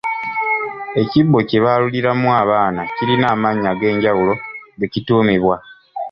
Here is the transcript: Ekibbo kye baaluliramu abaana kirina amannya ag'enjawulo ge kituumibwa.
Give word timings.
Ekibbo 1.01 1.37
kye 1.49 1.59
baaluliramu 1.63 2.27
abaana 2.41 2.81
kirina 2.95 3.25
amannya 3.33 3.67
ag'enjawulo 3.73 4.33
ge 4.79 4.87
kituumibwa. 4.93 5.55